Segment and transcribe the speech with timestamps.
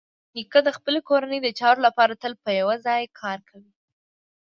[0.35, 3.71] نیکه د خپلې کورنۍ د چارو لپاره تل په یوه ځای کار کوي.